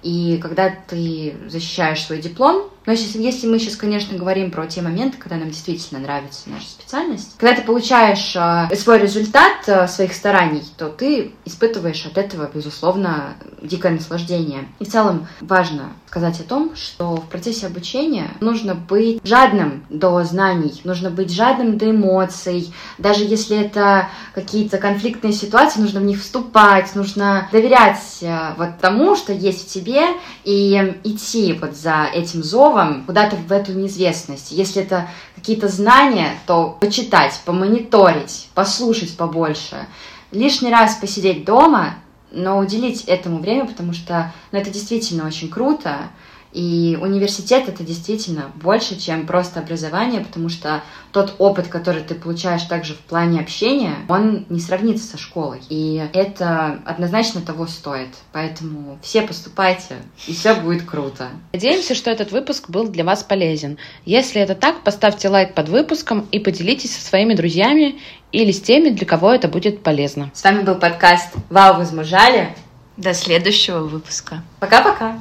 И 0.03 0.39
когда 0.43 0.71
ты 0.71 1.37
защищаешь 1.47 2.05
свой 2.05 2.19
диплом, 2.19 2.71
но 2.87 2.93
если, 2.93 3.21
если 3.21 3.49
мы 3.49 3.59
сейчас, 3.59 3.77
конечно, 3.77 4.17
говорим 4.17 4.51
про 4.53 4.67
те 4.67 4.81
моменты, 4.81 5.19
когда 5.19 5.37
нам 5.37 5.51
действительно 5.51 6.01
нравится 6.01 6.49
наша 6.49 6.67
специальность, 6.67 7.35
когда 7.37 7.57
ты 7.57 7.63
получаешь 7.63 8.35
э, 8.37 8.75
свой 8.77 9.01
результат 9.01 9.67
э, 9.67 9.89
своих 9.89 10.15
стараний, 10.15 10.63
то 10.77 10.89
ты 10.89 11.33
испытываешь 11.45 12.07
от 12.07 12.17
этого, 12.17 12.49
безусловно, 12.53 13.35
дикое 13.61 13.93
наслаждение. 13.93 14.69
И 14.79 14.85
в 14.85 14.89
целом 14.89 15.27
важно 15.41 15.93
сказать 16.07 16.39
о 16.41 16.45
том, 16.45 16.77
что 16.77 17.17
в 17.17 17.29
процессе 17.29 17.67
обучения 17.67 18.31
нужно 18.41 18.75
быть 18.75 19.21
жадным 19.25 19.85
до 19.91 20.23
знаний, 20.23 20.81
нужно 20.85 21.11
быть 21.11 21.33
жадным 21.33 21.77
до 21.77 21.91
эмоций, 21.91 22.73
даже 22.99 23.25
если 23.25 23.59
это 23.59 24.09
какие-то 24.33 24.79
конфликтные 24.79 25.33
ситуации, 25.33 25.81
нужно 25.81 26.01
в 26.01 26.05
них 26.05 26.21
вступать, 26.21 26.95
нужно 26.95 27.49
доверять 27.51 28.19
э, 28.23 28.55
вот 28.57 28.79
тому, 28.81 29.17
что 29.17 29.33
есть 29.33 29.69
в 29.69 29.73
тебе, 29.73 30.03
и 30.45 30.95
идти 31.03 31.53
вот 31.61 31.77
за 31.77 32.05
этим 32.15 32.45
зовом, 32.45 32.76
словом 32.77 33.05
куда-то 33.05 33.37
в 33.37 33.53
эту 33.53 33.73
неизвестность. 33.73 34.53
Если 34.53 34.83
это 34.83 35.09
какие-то 35.35 35.69
знания, 35.69 36.39
то 36.47 36.77
почитать, 36.81 37.41
помониторить, 37.45 38.49
послушать 38.55 39.17
побольше. 39.17 39.87
Лишний 40.31 40.71
раз 40.71 40.97
посидеть 40.97 41.45
дома, 41.45 41.95
но 42.31 42.59
уделить 42.59 43.05
этому 43.05 43.39
время, 43.39 43.67
потому 43.67 43.93
что 43.93 44.33
ну, 44.53 44.59
это 44.59 44.71
действительно 44.71 45.27
очень 45.27 45.49
круто. 45.49 46.11
И 46.57 46.97
университет 46.99 47.69
это 47.69 47.85
действительно 47.85 48.51
больше, 48.55 48.99
чем 48.99 49.27
просто 49.27 49.61
образование, 49.61 50.23
потому 50.23 50.49
что 50.49 50.83
тот 51.13 51.35
опыт, 51.37 51.69
который 51.69 52.03
ты 52.03 52.15
получаешь 52.15 52.63
также 52.63 52.95
в 52.95 53.01
плане 53.01 53.41
общения, 53.41 53.95
он 54.09 54.47
не 54.49 54.59
сравнится 54.59 55.07
со 55.07 55.19
школой. 55.19 55.61
И 55.69 56.03
это 56.15 56.81
однозначно 56.87 57.43
того 57.43 57.67
стоит. 57.67 58.09
Поэтому 58.33 58.99
все 59.03 59.21
поступайте, 59.21 59.97
и 60.27 60.33
все 60.33 60.55
будет 60.55 60.85
круто. 60.85 61.29
Надеемся, 61.53 61.95
что 61.95 62.11
этот 62.11 62.33
выпуск 62.33 62.71
был 62.71 62.89
для 62.89 63.05
вас 63.05 63.23
полезен. 63.23 63.77
Если 64.07 64.41
это 64.41 64.55
так, 64.55 64.83
поставьте 64.83 65.29
лайк 65.29 65.53
под 65.53 65.69
выпуском 65.69 66.27
и 66.33 66.39
поделитесь 66.39 66.97
со 66.97 67.07
своими 67.07 67.35
друзьями 67.35 68.01
или 68.33 68.51
с 68.51 68.63
теми, 68.63 68.89
для 68.89 69.07
кого 69.07 69.31
это 69.31 69.49
будет 69.49 69.83
полезно. 69.83 70.31
С 70.33 70.43
вами 70.43 70.63
был 70.63 70.77
подкаст 70.77 71.35
«Вау, 71.51 71.77
возмужали». 71.77 72.57
До 72.97 73.13
следующего 73.13 73.81
выпуска. 73.81 74.43
Пока-пока. 74.59 75.19